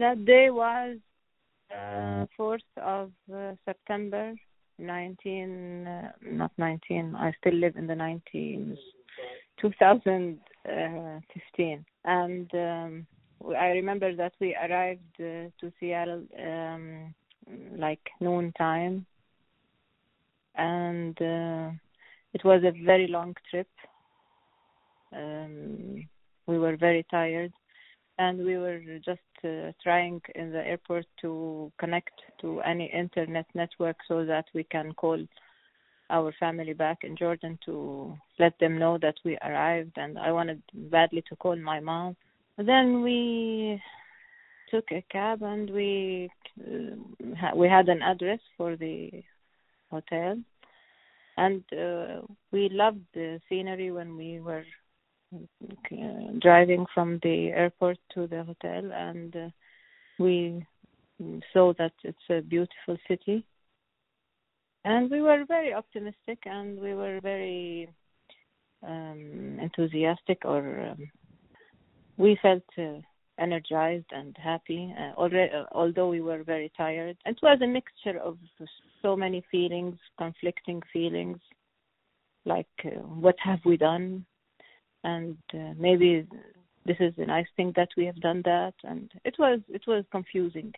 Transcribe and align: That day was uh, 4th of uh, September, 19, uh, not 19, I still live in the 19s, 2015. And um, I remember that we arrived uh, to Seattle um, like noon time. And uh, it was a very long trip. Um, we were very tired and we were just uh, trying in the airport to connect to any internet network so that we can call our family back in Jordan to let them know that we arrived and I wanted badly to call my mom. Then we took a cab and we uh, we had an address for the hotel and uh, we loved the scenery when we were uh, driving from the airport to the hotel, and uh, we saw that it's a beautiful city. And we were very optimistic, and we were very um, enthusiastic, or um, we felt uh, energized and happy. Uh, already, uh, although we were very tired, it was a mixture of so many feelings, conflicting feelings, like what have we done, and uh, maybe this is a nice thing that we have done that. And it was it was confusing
That 0.00 0.24
day 0.24 0.48
was 0.48 0.96
uh, 1.70 2.24
4th 2.38 2.60
of 2.78 3.12
uh, 3.30 3.52
September, 3.66 4.32
19, 4.78 5.86
uh, 5.86 6.12
not 6.22 6.52
19, 6.56 7.14
I 7.14 7.34
still 7.38 7.52
live 7.52 7.76
in 7.76 7.86
the 7.86 7.92
19s, 7.92 8.78
2015. 9.60 11.84
And 12.06 12.50
um, 12.54 13.06
I 13.54 13.66
remember 13.66 14.16
that 14.16 14.32
we 14.40 14.56
arrived 14.56 15.20
uh, 15.20 15.50
to 15.60 15.70
Seattle 15.78 16.22
um, 16.42 17.14
like 17.76 18.00
noon 18.22 18.54
time. 18.56 19.04
And 20.54 21.20
uh, 21.20 21.72
it 22.32 22.42
was 22.42 22.62
a 22.64 22.72
very 22.86 23.06
long 23.06 23.36
trip. 23.50 23.68
Um, 25.14 26.08
we 26.46 26.58
were 26.58 26.78
very 26.78 27.04
tired 27.10 27.52
and 28.18 28.44
we 28.44 28.58
were 28.58 28.80
just 29.04 29.20
uh, 29.44 29.72
trying 29.82 30.20
in 30.34 30.52
the 30.52 30.66
airport 30.66 31.06
to 31.22 31.72
connect 31.78 32.12
to 32.40 32.60
any 32.60 32.86
internet 32.92 33.46
network 33.54 33.96
so 34.06 34.24
that 34.24 34.44
we 34.54 34.64
can 34.64 34.92
call 34.94 35.18
our 36.10 36.32
family 36.38 36.72
back 36.72 36.98
in 37.02 37.16
Jordan 37.16 37.58
to 37.64 38.16
let 38.38 38.58
them 38.58 38.78
know 38.78 38.98
that 38.98 39.14
we 39.24 39.38
arrived 39.42 39.92
and 39.96 40.18
I 40.18 40.32
wanted 40.32 40.62
badly 40.74 41.22
to 41.28 41.36
call 41.36 41.56
my 41.56 41.80
mom. 41.80 42.16
Then 42.58 43.02
we 43.02 43.80
took 44.70 44.84
a 44.92 45.04
cab 45.10 45.42
and 45.42 45.70
we 45.70 46.30
uh, 46.60 47.54
we 47.56 47.68
had 47.68 47.88
an 47.88 48.02
address 48.02 48.40
for 48.56 48.76
the 48.76 49.22
hotel 49.90 50.36
and 51.36 51.62
uh, 51.72 52.20
we 52.52 52.68
loved 52.70 53.04
the 53.14 53.40
scenery 53.48 53.90
when 53.90 54.16
we 54.16 54.40
were 54.40 54.64
uh, 55.32 56.32
driving 56.40 56.86
from 56.92 57.20
the 57.22 57.48
airport 57.48 57.98
to 58.14 58.26
the 58.26 58.42
hotel, 58.44 58.90
and 58.92 59.36
uh, 59.36 59.48
we 60.18 60.64
saw 61.52 61.72
that 61.78 61.92
it's 62.02 62.18
a 62.30 62.40
beautiful 62.40 62.96
city. 63.06 63.44
And 64.84 65.10
we 65.10 65.20
were 65.20 65.44
very 65.46 65.74
optimistic, 65.74 66.38
and 66.46 66.80
we 66.80 66.94
were 66.94 67.20
very 67.20 67.88
um, 68.86 69.58
enthusiastic, 69.60 70.44
or 70.44 70.90
um, 70.90 71.10
we 72.16 72.38
felt 72.40 72.62
uh, 72.78 72.98
energized 73.38 74.10
and 74.12 74.36
happy. 74.42 74.94
Uh, 74.98 75.12
already, 75.20 75.52
uh, 75.52 75.64
although 75.72 76.08
we 76.08 76.22
were 76.22 76.42
very 76.42 76.72
tired, 76.76 77.16
it 77.26 77.38
was 77.42 77.60
a 77.62 77.66
mixture 77.66 78.18
of 78.18 78.38
so 79.02 79.14
many 79.14 79.44
feelings, 79.50 79.96
conflicting 80.18 80.82
feelings, 80.92 81.38
like 82.46 82.66
what 83.04 83.36
have 83.38 83.60
we 83.66 83.76
done, 83.76 84.24
and 85.04 85.36
uh, 85.54 85.74
maybe 85.76 86.26
this 86.84 86.96
is 87.00 87.14
a 87.18 87.26
nice 87.26 87.46
thing 87.56 87.72
that 87.76 87.88
we 87.96 88.06
have 88.06 88.20
done 88.20 88.42
that. 88.44 88.74
And 88.84 89.10
it 89.24 89.36
was 89.38 89.60
it 89.68 89.82
was 89.86 90.04
confusing 90.10 90.72